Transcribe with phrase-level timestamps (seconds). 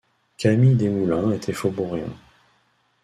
[0.37, 2.09] Camille Desmoulins était faubourien.